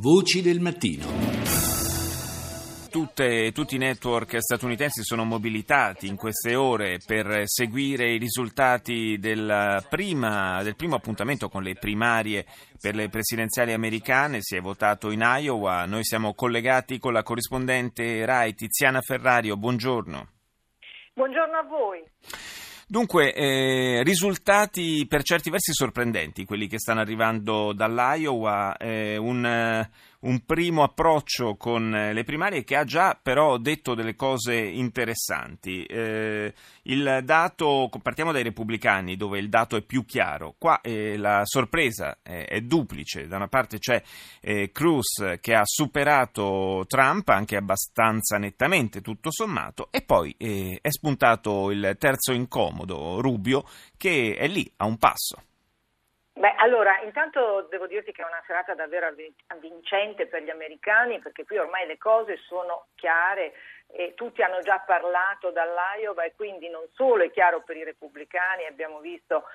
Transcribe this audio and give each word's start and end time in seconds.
Voci 0.00 0.42
del 0.42 0.60
mattino. 0.60 1.06
Tutte, 2.88 3.50
tutti 3.50 3.74
i 3.74 3.78
network 3.78 4.36
statunitensi 4.38 5.02
sono 5.02 5.24
mobilitati 5.24 6.06
in 6.06 6.14
queste 6.14 6.54
ore 6.54 6.98
per 7.04 7.42
seguire 7.46 8.12
i 8.12 8.18
risultati 8.18 9.18
del, 9.18 9.84
prima, 9.90 10.62
del 10.62 10.76
primo 10.76 10.94
appuntamento 10.94 11.48
con 11.48 11.64
le 11.64 11.74
primarie 11.74 12.46
per 12.80 12.94
le 12.94 13.08
presidenziali 13.08 13.72
americane. 13.72 14.38
Si 14.40 14.54
è 14.54 14.60
votato 14.60 15.10
in 15.10 15.20
Iowa. 15.20 15.84
Noi 15.86 16.04
siamo 16.04 16.32
collegati 16.32 17.00
con 17.00 17.12
la 17.12 17.24
corrispondente 17.24 18.24
RAI 18.24 18.54
Tiziana 18.54 19.00
Ferrario. 19.00 19.56
Buongiorno. 19.56 20.28
Buongiorno 21.12 21.56
a 21.56 21.62
voi. 21.64 22.67
Dunque, 22.90 23.34
eh, 23.34 24.02
risultati 24.02 25.04
per 25.06 25.22
certi 25.22 25.50
versi 25.50 25.74
sorprendenti, 25.74 26.46
quelli 26.46 26.66
che 26.66 26.78
stanno 26.78 27.00
arrivando 27.00 27.74
dall'Iowa, 27.74 28.78
eh, 28.78 29.18
un, 29.18 29.86
un 30.20 30.44
primo 30.44 30.82
approccio 30.82 31.56
con 31.56 31.94
eh, 31.94 32.12
le 32.12 32.24
primarie 32.24 32.64
che 32.64 32.76
ha 32.76 32.84
già 32.84 33.18
però 33.20 33.58
detto 33.58 33.94
delle 33.94 34.16
cose 34.16 34.56
interessanti. 34.56 35.84
Eh, 35.84 36.52
dato, 37.22 37.90
partiamo 38.02 38.32
dai 38.32 38.42
repubblicani 38.42 39.16
dove 39.16 39.38
il 39.38 39.48
dato 39.48 39.76
è 39.76 39.82
più 39.82 40.04
chiaro, 40.04 40.54
qua 40.58 40.80
eh, 40.80 41.16
la 41.16 41.42
sorpresa 41.44 42.18
è, 42.22 42.46
è, 42.46 42.60
duplice, 42.62 43.28
da 43.28 43.36
una 43.36 43.48
parte 43.48 43.78
c'è 43.78 44.02
eh, 44.40 44.70
Cruz 44.72 45.36
che 45.40 45.54
ha 45.54 45.62
superato 45.64 46.84
Trump 46.86 47.28
anche 47.28 47.56
abbastanza 47.56 48.38
nettamente 48.38 49.00
tutto 49.00 49.30
sommato 49.30 49.88
e 49.90 50.02
poi 50.02 50.34
eh, 50.38 50.78
è 50.80 50.90
spuntato 50.90 51.70
il 51.70 51.96
terzo 51.98 52.32
incomodo, 52.32 53.20
Rubio, 53.20 53.64
che 53.96 54.34
è 54.36 54.48
lì 54.48 54.70
a 54.76 54.86
un 54.86 54.96
passo. 54.96 55.42
Beh, 56.38 56.54
allora, 56.58 57.00
intanto 57.00 57.66
devo 57.68 57.88
dirti 57.88 58.12
che 58.12 58.22
è 58.22 58.24
una 58.24 58.40
serata 58.46 58.72
davvero 58.72 59.12
avvincente 59.48 60.28
per 60.28 60.42
gli 60.42 60.50
americani 60.50 61.18
perché 61.18 61.44
qui 61.44 61.58
ormai 61.58 61.84
le 61.84 61.98
cose 61.98 62.36
sono 62.36 62.86
chiare 62.94 63.54
e 63.88 64.14
tutti 64.14 64.40
hanno 64.42 64.60
già 64.60 64.78
parlato 64.86 65.50
dall'Iowa 65.50 66.22
e 66.22 66.34
quindi 66.36 66.68
non 66.68 66.86
solo 66.92 67.24
è 67.24 67.30
chiaro 67.32 67.62
per 67.62 67.76
i 67.76 67.82
repubblicani, 67.82 68.66
abbiamo 68.66 69.00
visto 69.00 69.46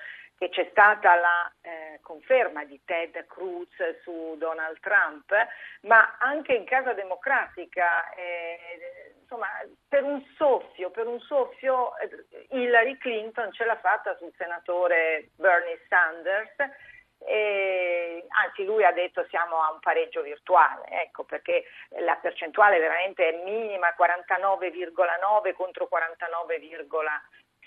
che 0.44 0.50
c'è 0.50 0.68
stata 0.70 1.14
la 1.14 1.52
eh, 1.62 1.98
conferma 2.02 2.64
di 2.64 2.78
Ted 2.84 3.26
Cruz 3.26 3.70
su 4.02 4.34
Donald 4.36 4.78
Trump, 4.80 5.32
ma 5.82 6.16
anche 6.18 6.52
in 6.52 6.64
casa 6.64 6.92
democratica, 6.92 8.12
eh, 8.12 9.14
insomma, 9.20 9.48
per 9.88 10.02
un 10.02 10.22
soffio, 10.36 10.90
per 10.90 11.06
un 11.06 11.18
soffio 11.20 11.96
eh, 11.96 12.26
Hillary 12.50 12.98
Clinton 12.98 13.52
ce 13.52 13.64
l'ha 13.64 13.78
fatta 13.78 14.16
sul 14.18 14.32
senatore 14.36 15.30
Bernie 15.36 15.80
Sanders 15.88 16.54
e, 17.26 18.26
anzi 18.44 18.64
lui 18.64 18.84
ha 18.84 18.92
detto 18.92 19.24
siamo 19.30 19.62
a 19.62 19.72
un 19.72 19.80
pareggio 19.80 20.20
virtuale, 20.20 20.84
ecco 21.04 21.24
perché 21.24 21.64
la 22.00 22.16
percentuale 22.16 22.78
veramente 22.78 23.26
è 23.26 23.42
minima, 23.44 23.94
49,9 23.98 25.54
contro 25.54 25.88
49,9 25.90 26.60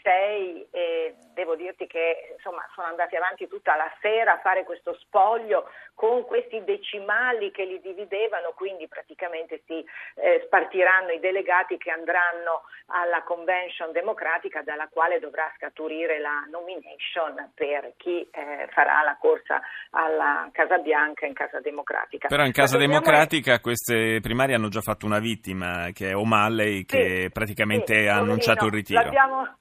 6 0.01 0.67
e 0.71 1.15
devo 1.33 1.55
dirti 1.55 1.87
che 1.87 2.33
insomma, 2.35 2.65
sono 2.73 2.87
andati 2.87 3.15
avanti 3.15 3.47
tutta 3.47 3.75
la 3.75 3.91
sera 4.01 4.33
a 4.33 4.39
fare 4.39 4.63
questo 4.63 4.93
spoglio 4.95 5.69
con 5.93 6.25
questi 6.25 6.63
decimali 6.63 7.51
che 7.51 7.65
li 7.65 7.79
dividevano, 7.81 8.53
quindi 8.55 8.87
praticamente 8.87 9.61
si 9.65 9.83
eh, 10.15 10.43
spartiranno 10.45 11.11
i 11.11 11.19
delegati 11.19 11.77
che 11.77 11.91
andranno 11.91 12.63
alla 12.87 13.23
convention 13.23 13.91
democratica 13.91 14.61
dalla 14.61 14.87
quale 14.87 15.19
dovrà 15.19 15.51
scaturire 15.55 16.19
la 16.19 16.45
nomination 16.49 17.51
per 17.53 17.93
chi 17.97 18.27
eh, 18.31 18.67
farà 18.71 19.01
la 19.03 19.17
corsa 19.19 19.61
alla 19.91 20.49
Casa 20.51 20.77
Bianca 20.77 21.25
in 21.25 21.33
Casa 21.33 21.59
Democratica. 21.59 22.27
Però 22.27 22.45
in 22.45 22.51
Casa 22.51 22.77
Democratica 22.77 23.55
è... 23.55 23.61
queste 23.61 24.19
primarie 24.21 24.55
hanno 24.55 24.69
già 24.69 24.81
fatto 24.81 25.05
una 25.05 25.19
vittima 25.19 25.89
che 25.93 26.09
è 26.09 26.15
O'Malley 26.15 26.85
che 26.85 27.23
sì, 27.23 27.31
praticamente 27.31 28.01
sì, 28.01 28.07
ha 28.07 28.17
annunciato 28.17 28.65
il 28.65 28.71
ritiro. 28.71 29.01
L'abbiamo 29.01 29.57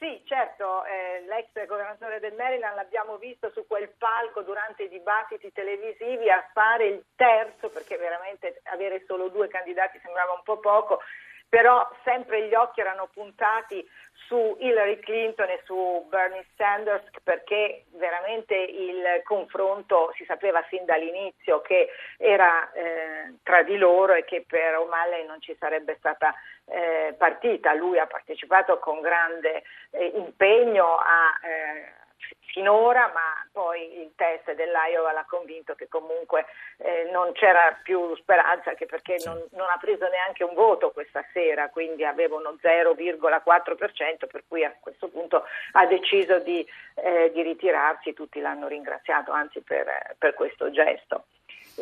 sì, 0.00 0.22
certo, 0.24 0.82
eh, 0.86 1.20
l'ex 1.26 1.52
governatore 1.66 2.20
del 2.20 2.32
Maryland 2.32 2.74
l'abbiamo 2.74 3.18
visto 3.18 3.50
su 3.50 3.66
quel 3.66 3.90
palco 3.98 4.40
durante 4.40 4.84
i 4.84 4.88
dibattiti 4.88 5.52
televisivi 5.52 6.30
a 6.30 6.48
fare 6.54 6.86
il 6.86 7.04
terzo, 7.14 7.68
perché 7.68 7.98
veramente 7.98 8.62
avere 8.72 9.04
solo 9.06 9.28
due 9.28 9.48
candidati 9.48 10.00
sembrava 10.02 10.32
un 10.32 10.42
po' 10.42 10.58
poco, 10.58 11.00
però 11.50 11.86
sempre 12.04 12.46
gli 12.46 12.54
occhi 12.54 12.80
erano 12.80 13.10
puntati 13.12 13.84
su 14.12 14.56
Hillary 14.60 15.00
Clinton 15.00 15.48
e 15.48 15.60
su 15.64 16.06
Bernie 16.08 16.46
Sanders 16.56 17.04
perché 17.24 17.86
veramente 17.94 18.54
il 18.54 19.20
confronto 19.24 20.12
si 20.14 20.24
sapeva 20.24 20.64
sin 20.70 20.84
dall'inizio 20.84 21.60
che 21.60 21.88
era 22.16 22.70
eh, 22.72 23.34
tra 23.42 23.64
di 23.64 23.76
loro 23.76 24.12
e 24.12 24.24
che 24.24 24.44
per 24.46 24.76
O'Malley 24.76 25.26
non 25.26 25.40
ci 25.40 25.56
sarebbe 25.58 25.96
stata 25.98 26.32
eh, 26.66 27.14
partita. 27.18 27.74
Lui 27.74 27.98
ha 27.98 28.06
partecipato 28.06 28.78
con 28.78 29.00
grande 29.00 29.64
eh, 29.90 30.12
impegno 30.14 30.98
a 30.98 31.40
eh, 31.42 31.99
finora, 32.52 33.10
ma 33.14 33.46
poi 33.52 34.00
il 34.00 34.12
test 34.16 34.52
dell'Iowa 34.54 35.12
l'ha 35.12 35.24
convinto 35.28 35.74
che 35.74 35.88
comunque 35.88 36.46
eh, 36.78 37.08
non 37.12 37.32
c'era 37.32 37.78
più 37.82 38.14
speranza, 38.16 38.70
anche 38.70 38.86
perché 38.86 39.16
non, 39.24 39.42
non, 39.52 39.68
ha 39.68 39.78
preso 39.80 40.08
neanche 40.08 40.44
un 40.44 40.54
voto 40.54 40.90
questa 40.90 41.24
sera, 41.32 41.68
quindi 41.70 42.04
aveva 42.04 42.36
uno 42.36 42.56
0,4%, 42.60 44.26
per 44.26 44.44
cui 44.46 44.64
a 44.64 44.74
questo 44.78 45.08
punto 45.08 45.44
ha 45.72 45.86
deciso 45.86 46.38
di, 46.38 46.66
eh, 46.94 47.30
di 47.32 47.42
ritirarsi, 47.42 48.12
tutti 48.12 48.40
l'hanno 48.40 48.68
ringraziato 48.68 49.32
anzi 49.32 49.60
per, 49.60 50.14
per 50.18 50.34
questo 50.34 50.70
gesto. 50.70 51.24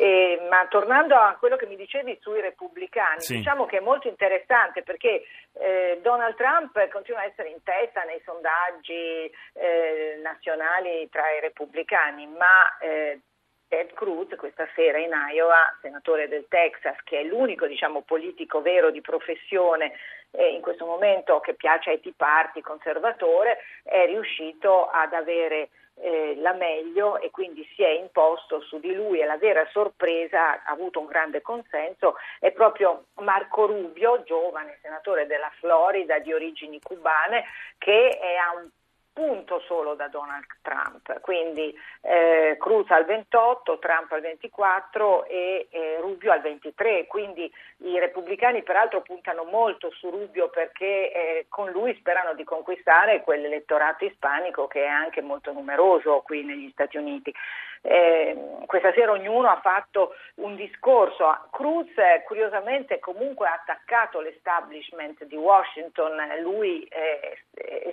Eh, 0.01 0.47
ma 0.49 0.65
tornando 0.67 1.13
a 1.15 1.35
quello 1.37 1.57
che 1.57 1.65
mi 1.65 1.75
dicevi 1.75 2.17
sui 2.21 2.39
repubblicani, 2.39 3.19
sì. 3.19 3.35
diciamo 3.35 3.65
che 3.65 3.79
è 3.79 3.81
molto 3.81 4.07
interessante 4.07 4.81
perché 4.81 5.25
eh, 5.51 5.99
Donald 6.01 6.35
Trump 6.35 6.87
continua 6.87 7.19
a 7.19 7.25
essere 7.25 7.49
in 7.49 7.61
testa 7.63 8.03
nei 8.03 8.21
sondaggi 8.23 9.29
eh, 9.55 10.19
nazionali 10.23 11.09
tra 11.09 11.29
i 11.31 11.41
repubblicani, 11.41 12.27
ma 12.27 12.77
eh, 12.79 13.19
Ted 13.67 13.91
Cruz 13.91 14.33
questa 14.37 14.69
sera 14.73 14.99
in 14.99 15.11
Iowa, 15.33 15.77
senatore 15.81 16.29
del 16.29 16.45
Texas, 16.47 16.95
che 17.03 17.19
è 17.19 17.23
l'unico 17.23 17.67
diciamo, 17.67 18.01
politico 18.01 18.61
vero 18.61 18.91
di 18.91 19.01
professione 19.01 19.91
eh, 20.31 20.53
in 20.53 20.61
questo 20.61 20.85
momento 20.85 21.41
che 21.41 21.55
piace 21.55 21.89
ai 21.89 21.99
Tea 21.99 22.13
Party 22.15 22.61
conservatore, 22.61 23.57
è 23.83 24.05
riuscito 24.05 24.87
ad 24.87 25.11
avere 25.11 25.71
eh, 26.01 26.35
la 26.37 26.53
meglio 26.53 27.19
e 27.19 27.29
quindi 27.31 27.67
si 27.75 27.83
è 27.83 27.89
imposto 27.89 28.61
su 28.61 28.79
di 28.79 28.93
lui 28.93 29.19
e 29.19 29.25
la 29.25 29.37
vera 29.37 29.67
sorpresa 29.71 30.63
ha 30.63 30.71
avuto 30.71 30.99
un 30.99 31.05
grande 31.05 31.41
consenso 31.41 32.15
è 32.39 32.51
proprio 32.51 33.05
Marco 33.15 33.65
Rubio, 33.65 34.23
giovane 34.23 34.79
senatore 34.81 35.27
della 35.27 35.51
Florida 35.59 36.19
di 36.19 36.33
origini 36.33 36.79
cubane 36.81 37.45
che 37.77 38.17
è 38.17 38.35
a 38.35 38.55
un 38.55 38.69
punto 39.13 39.59
solo 39.67 39.95
da 39.95 40.07
Donald 40.07 40.45
Trump, 40.61 41.19
quindi 41.21 41.73
eh, 42.01 42.55
Cruz 42.59 42.89
al 42.89 43.05
28, 43.05 43.79
Trump 43.79 44.11
al 44.11 44.21
24 44.21 45.25
e 45.25 45.67
eh, 45.69 45.97
Rubio 45.99 46.31
al 46.31 46.41
23, 46.41 47.07
quindi 47.07 47.51
i 47.79 47.99
repubblicani 47.99 48.63
peraltro 48.63 49.01
puntano 49.01 49.43
molto 49.43 49.89
su 49.91 50.09
Rubio 50.09 50.49
perché 50.49 51.11
eh, 51.11 51.45
con 51.49 51.69
lui 51.71 51.95
sperano 51.95 52.33
di 52.33 52.43
conquistare 52.43 53.21
quell'elettorato 53.21 54.05
ispanico 54.05 54.67
che 54.67 54.83
è 54.83 54.87
anche 54.87 55.21
molto 55.21 55.51
numeroso 55.51 56.21
qui 56.21 56.43
negli 56.43 56.69
Stati 56.71 56.97
Uniti. 56.97 57.33
Eh, 57.81 58.35
questa 58.65 58.93
sera 58.93 59.11
ognuno 59.11 59.49
ha 59.49 59.59
fatto 59.61 60.13
un 60.35 60.55
discorso. 60.55 61.25
Cruz 61.51 61.89
curiosamente 62.25 62.99
comunque 62.99 63.47
ha 63.47 63.53
attaccato 63.53 64.19
l'establishment 64.19 65.23
di 65.25 65.35
Washington, 65.35 66.17
lui 66.41 66.85
è 66.89 67.35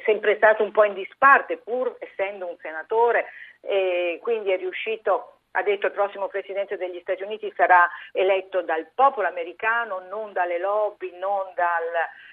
sempre 0.05 0.37
stato 0.37 0.63
un 0.63 0.73
po' 0.73 0.85
in 0.85 0.95
disparte 0.95 1.57
pur 1.57 1.97
essendo 1.99 2.47
un 2.47 2.57
senatore 2.61 3.27
e 3.61 4.19
quindi 4.23 4.53
è 4.53 4.57
riuscito 4.57 5.37
ha 5.57 5.63
detto 5.63 5.87
il 5.87 5.93
prossimo 5.93 6.29
Presidente 6.29 6.77
degli 6.77 7.01
Stati 7.01 7.23
Uniti 7.23 7.51
sarà 7.57 7.89
eletto 8.13 8.61
dal 8.61 8.89
popolo 8.95 9.27
americano, 9.27 10.05
non 10.11 10.33
dalle 10.35 10.59
lobby, 10.59 11.17
non 11.19 11.51
dal, 11.55 11.83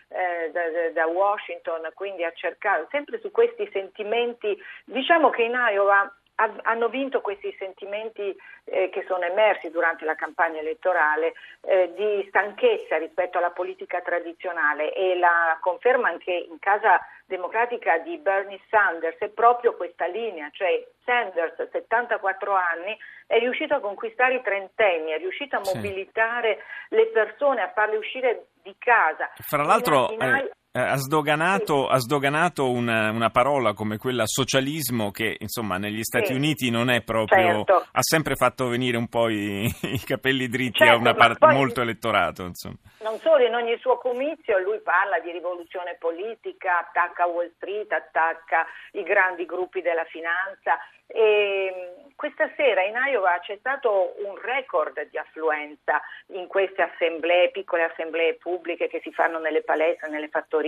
eh, 0.10 0.52
da, 0.52 0.90
da, 0.92 1.08
Washington, 1.08 1.90
quindi 1.94 2.26
ha 2.26 2.34
cercato 2.34 2.86
sempre 2.92 3.20
su 3.22 3.32
questi 3.32 3.70
sentimenti, 3.72 4.62
diciamo 4.84 5.30
che 5.30 5.44
in 5.44 5.54
Iowa 5.54 6.14
hanno 6.36 6.90
vinto 6.90 7.22
questi 7.22 7.56
sentimenti 7.60 8.36
eh, 8.66 8.90
che 8.90 9.04
sono 9.08 9.24
emersi 9.24 9.70
durante 9.70 10.04
la 10.04 10.16
campagna 10.16 10.60
elettorale 10.60 11.34
eh, 11.62 11.94
di 11.96 12.26
stanchezza 12.30 12.98
rispetto 12.98 13.38
alla 13.38 13.52
politica 13.52 14.02
tradizionale 14.02 14.94
e 14.94 15.18
la 15.18 15.58
conferma 15.62 16.10
anche 16.10 16.32
in 16.32 16.58
casa 16.60 17.00
democratica 17.26 18.00
di 18.00 18.18
Bernie 18.18 18.60
Sanders 18.70 19.18
è 19.18 19.30
proprio 19.30 19.76
questa 19.76 20.08
linea, 20.08 20.50
cioè 20.52 20.86
Sanders 21.06 21.70
74 21.70 22.54
anni 22.54 22.98
è 23.28 23.38
riuscito 23.40 23.76
a 23.76 23.80
conquistare 23.80 24.36
i 24.36 24.42
trentenni, 24.42 25.12
è 25.12 25.18
riuscito 25.18 25.56
a 25.56 25.62
mobilitare 25.64 26.64
sì. 26.90 26.96
le 26.96 27.08
persone, 27.08 27.62
a 27.62 27.72
farle 27.72 27.98
uscire 27.98 28.48
di 28.62 28.76
casa. 28.78 29.32
Fra 29.36 29.64
l'altro... 29.64 30.10
In, 30.12 30.22
in... 30.22 30.22
Eh, 30.22 30.52
ha 30.76 30.96
sdoganato, 30.96 31.88
ha 31.88 32.00
sdoganato 32.00 32.72
una, 32.72 33.12
una, 33.12 33.30
parola 33.30 33.74
come 33.74 33.98
quella 33.98 34.24
socialismo 34.26 35.12
che 35.12 35.38
insomma 35.40 35.78
negli 35.78 36.02
Stati 36.02 36.28
sì, 36.28 36.34
Uniti 36.34 36.72
non 36.72 36.90
è 36.90 37.04
proprio 37.04 37.64
certo. 37.64 37.86
ha 37.92 38.02
sempre 38.02 38.34
fatto 38.34 38.70
venire 38.70 38.98
un 38.98 39.08
po' 39.08 39.30
i, 39.30 39.66
i 39.82 40.00
capelli 40.00 40.48
dritti 40.48 40.80
certo, 40.80 40.96
a 40.96 40.98
una 40.98 41.14
parte 41.14 41.46
molto 41.54 41.82
elettorato 41.82 42.42
insomma. 42.46 42.78
non 43.04 43.20
solo 43.20 43.46
in 43.46 43.54
ogni 43.54 43.78
suo 43.78 44.00
comizio 44.00 44.58
lui 44.58 44.80
parla 44.82 45.20
di 45.20 45.30
rivoluzione 45.30 45.96
politica 46.00 46.80
attacca 46.80 47.28
Wall 47.28 47.52
Street 47.58 47.92
attacca 47.92 48.66
i 48.94 49.04
grandi 49.04 49.46
gruppi 49.46 49.82
della 49.82 50.06
finanza 50.06 50.80
e 51.06 52.12
questa 52.16 52.50
sera 52.56 52.84
in 52.84 52.96
Iowa 52.96 53.38
c'è 53.40 53.58
stato 53.60 54.16
un 54.26 54.40
record 54.42 55.10
di 55.10 55.18
affluenza 55.18 56.02
in 56.28 56.48
queste 56.48 56.84
assemblee, 56.84 57.52
piccole 57.52 57.84
assemblee 57.84 58.36
pubbliche 58.36 58.88
che 58.88 59.02
si 59.04 59.12
fanno 59.12 59.40
nelle 59.40 59.62
palestre, 59.62 60.10
nelle 60.10 60.30
fattorie, 60.30 60.63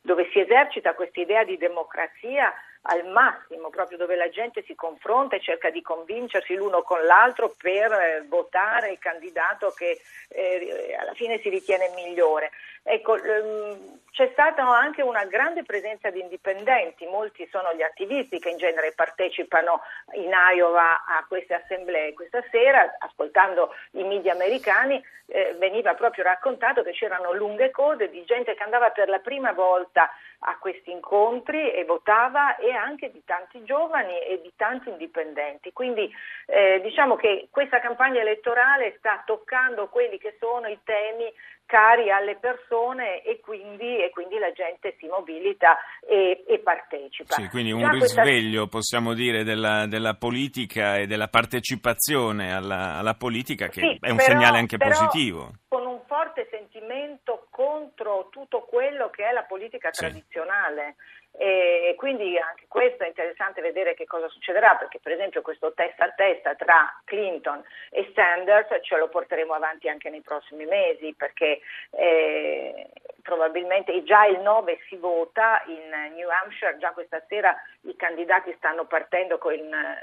dove 0.00 0.28
si 0.32 0.40
esercita 0.40 0.94
questa 0.94 1.20
idea 1.20 1.44
di 1.44 1.56
democrazia 1.56 2.52
al 2.82 3.06
massimo, 3.06 3.70
proprio 3.70 3.98
dove 3.98 4.16
la 4.16 4.28
gente 4.28 4.62
si 4.66 4.74
confronta 4.74 5.36
e 5.36 5.40
cerca 5.40 5.70
di 5.70 5.82
convincersi 5.82 6.54
l'uno 6.54 6.82
con 6.82 7.04
l'altro 7.04 7.54
per 7.60 7.92
eh, 7.92 8.24
votare 8.28 8.90
il 8.90 8.98
candidato 8.98 9.72
che 9.76 10.00
eh, 10.28 10.96
alla 10.98 11.14
fine 11.14 11.40
si 11.40 11.48
ritiene 11.48 11.92
migliore. 11.94 12.50
Ecco, 12.82 13.16
ehm, 13.16 14.00
c'è 14.18 14.30
stata 14.32 14.66
anche 14.66 15.00
una 15.00 15.24
grande 15.26 15.62
presenza 15.62 16.10
di 16.10 16.18
indipendenti, 16.18 17.06
molti 17.06 17.46
sono 17.52 17.72
gli 17.72 17.82
attivisti 17.82 18.40
che 18.40 18.48
in 18.48 18.56
genere 18.56 18.90
partecipano 18.92 19.80
in 20.14 20.32
Iowa 20.56 21.04
a 21.04 21.24
queste 21.28 21.54
assemblee. 21.54 22.14
Questa 22.14 22.42
sera, 22.50 22.96
ascoltando 22.98 23.72
i 23.92 24.02
media 24.02 24.32
americani, 24.32 25.00
eh, 25.26 25.54
veniva 25.60 25.94
proprio 25.94 26.24
raccontato 26.24 26.82
che 26.82 26.90
c'erano 26.90 27.32
lunghe 27.32 27.70
code 27.70 28.10
di 28.10 28.24
gente 28.24 28.54
che 28.54 28.62
andava 28.64 28.90
per 28.90 29.08
la 29.08 29.20
prima 29.20 29.52
volta 29.52 30.10
a 30.40 30.56
questi 30.58 30.90
incontri 30.90 31.72
e 31.72 31.84
votava 31.84 32.56
e 32.56 32.72
anche 32.72 33.12
di 33.12 33.22
tanti 33.24 33.62
giovani 33.62 34.18
e 34.18 34.40
di 34.40 34.52
tanti 34.56 34.88
indipendenti. 34.88 35.72
Quindi 35.72 36.12
eh, 36.46 36.80
diciamo 36.80 37.14
che 37.14 37.46
questa 37.52 37.78
campagna 37.78 38.20
elettorale 38.20 38.96
sta 38.98 39.22
toccando 39.24 39.88
quelli 39.88 40.18
che 40.18 40.36
sono 40.40 40.66
i 40.66 40.78
temi 40.82 41.32
cari 41.68 42.10
alle 42.10 42.36
persone 42.36 43.22
e 43.22 43.40
quindi, 43.40 44.02
e 44.02 44.08
quindi 44.08 44.38
la 44.38 44.50
gente 44.52 44.96
si 44.98 45.06
mobilita 45.06 45.76
e, 46.00 46.42
e 46.48 46.58
partecipa. 46.60 47.34
Sì, 47.34 47.46
quindi 47.48 47.72
un 47.72 47.80
Già 47.80 47.90
risveglio, 47.90 48.68
questa... 48.68 48.78
possiamo 48.78 49.12
dire, 49.12 49.44
della, 49.44 49.86
della, 49.86 50.14
politica 50.14 50.96
e 50.96 51.06
della 51.06 51.28
partecipazione 51.28 52.54
alla, 52.54 52.96
alla 52.96 53.14
politica 53.14 53.68
che 53.68 53.80
sì, 53.80 53.98
è 54.00 54.08
un 54.08 54.16
però, 54.16 54.32
segnale 54.32 54.56
anche 54.56 54.78
positivo. 54.78 55.52
Con 55.68 55.84
un 55.84 56.00
forte 56.06 56.48
sentimento 56.50 57.48
contro 57.50 58.28
tutto 58.30 58.62
quello 58.62 59.10
che 59.10 59.28
è 59.28 59.32
la 59.32 59.42
politica 59.42 59.90
sì. 59.92 60.06
tradizionale 60.06 60.96
e 61.40 61.94
quindi 61.96 62.36
anche 62.36 62.64
questo 62.66 63.04
è 63.04 63.06
interessante 63.06 63.60
vedere 63.60 63.94
che 63.94 64.06
cosa 64.06 64.28
succederà 64.28 64.74
perché 64.74 64.98
per 64.98 65.12
esempio 65.12 65.40
questo 65.40 65.72
testa 65.72 66.06
a 66.06 66.10
testa 66.10 66.56
tra 66.56 67.00
Clinton 67.04 67.62
e 67.90 68.10
Sanders 68.12 68.66
ce 68.82 68.96
lo 68.96 69.08
porteremo 69.08 69.54
avanti 69.54 69.88
anche 69.88 70.10
nei 70.10 70.20
prossimi 70.20 70.64
mesi 70.64 71.14
perché 71.16 71.60
eh, 71.90 72.88
probabilmente 73.22 74.02
già 74.02 74.24
il 74.26 74.40
9 74.40 74.80
si 74.88 74.96
vota 74.96 75.62
in 75.66 76.14
New 76.16 76.28
Hampshire, 76.28 76.78
già 76.78 76.90
questa 76.90 77.22
sera 77.28 77.54
i 77.82 77.94
candidati 77.94 78.52
stanno 78.56 78.86
partendo 78.86 79.38
con, 79.38 79.54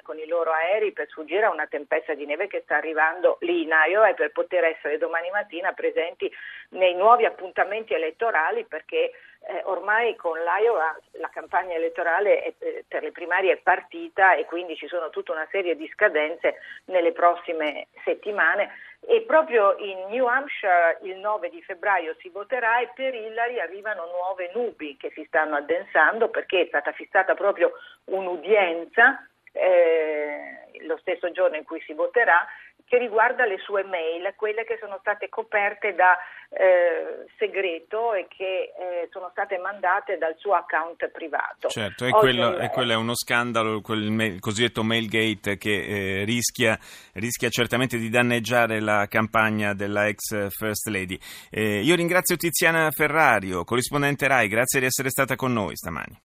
con 0.03 0.17
i 0.17 0.27
loro 0.27 0.51
aerei 0.51 0.93
per 0.93 1.09
sfuggire 1.09 1.45
a 1.45 1.51
una 1.51 1.67
tempesta 1.67 2.13
di 2.13 2.25
neve 2.25 2.47
che 2.47 2.61
sta 2.61 2.77
arrivando 2.77 3.37
lì 3.41 3.63
in 3.63 3.71
Iowa 3.87 4.07
e 4.07 4.13
per 4.13 4.31
poter 4.31 4.63
essere 4.63 4.97
domani 4.97 5.29
mattina 5.31 5.73
presenti 5.73 6.31
nei 6.69 6.93
nuovi 6.93 7.25
appuntamenti 7.25 7.93
elettorali 7.93 8.63
perché 8.63 9.11
eh, 9.47 9.61
ormai 9.65 10.15
con 10.15 10.37
l'Iowa 10.37 10.97
la 11.13 11.29
campagna 11.29 11.75
elettorale 11.75 12.41
è, 12.41 12.53
eh, 12.57 12.85
per 12.87 13.03
le 13.03 13.11
primarie 13.11 13.53
è 13.53 13.57
partita 13.57 14.33
e 14.35 14.45
quindi 14.45 14.75
ci 14.75 14.87
sono 14.87 15.09
tutta 15.09 15.31
una 15.31 15.47
serie 15.51 15.75
di 15.75 15.87
scadenze 15.93 16.55
nelle 16.85 17.11
prossime 17.11 17.87
settimane 18.03 18.71
e 19.07 19.21
proprio 19.21 19.75
in 19.77 20.07
New 20.09 20.25
Hampshire 20.25 20.97
il 21.03 21.17
9 21.17 21.49
di 21.49 21.61
febbraio 21.61 22.15
si 22.19 22.29
voterà 22.29 22.79
e 22.79 22.89
per 22.95 23.13
Hillary 23.13 23.59
arrivano 23.59 24.05
nuove 24.07 24.49
nubi 24.53 24.97
che 24.97 25.11
si 25.13 25.23
stanno 25.27 25.57
addensando 25.57 26.29
perché 26.29 26.61
è 26.61 26.67
stata 26.67 26.91
fissata 26.91 27.35
proprio 27.35 27.73
un'udienza 28.05 29.27
eh, 29.51 30.81
lo 30.81 30.97
stesso 30.97 31.31
giorno 31.31 31.55
in 31.55 31.63
cui 31.63 31.81
si 31.81 31.93
voterà 31.93 32.45
che 32.87 32.97
riguarda 32.97 33.45
le 33.45 33.57
sue 33.57 33.83
mail, 33.83 34.33
quelle 34.35 34.63
che 34.63 34.77
sono 34.79 34.97
state 34.99 35.27
coperte 35.27 35.95
da 35.95 36.15
eh, 36.49 37.25
segreto 37.37 38.13
e 38.13 38.27
che 38.29 38.71
eh, 38.77 39.09
sono 39.11 39.29
state 39.31 39.57
mandate 39.57 40.17
dal 40.17 40.35
suo 40.37 40.53
account 40.53 41.09
privato. 41.09 41.67
Certo, 41.67 42.05
e 42.05 42.11
quello, 42.11 42.57
e 42.57 42.69
quello 42.69 42.91
è 42.91 42.95
uno 42.95 43.15
scandalo, 43.15 43.81
quel 43.81 44.11
mail, 44.11 44.39
cosiddetto 44.39 44.83
mailgate 44.83 45.57
che 45.57 46.21
eh, 46.21 46.23
rischia, 46.25 46.77
rischia, 47.13 47.49
certamente 47.49 47.97
di 47.97 48.09
danneggiare 48.09 48.79
la 48.79 49.07
campagna 49.07 49.73
della 49.73 50.07
ex 50.07 50.49
First 50.55 50.87
Lady. 50.87 51.17
Eh, 51.49 51.81
io 51.81 51.95
ringrazio 51.95 52.35
Tiziana 52.35 52.91
Ferrario, 52.91 53.63
corrispondente 53.63 54.27
RAI, 54.27 54.47
grazie 54.47 54.79
di 54.79 54.85
essere 54.85 55.09
stata 55.09 55.35
con 55.35 55.51
noi 55.51 55.75
stamani. 55.75 56.13